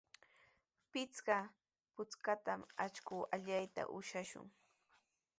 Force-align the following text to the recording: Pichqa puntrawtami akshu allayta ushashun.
Pichqa 0.91 1.35
puntrawtami 1.95 2.65
akshu 2.85 3.17
allayta 3.37 3.81
ushashun. 3.99 4.47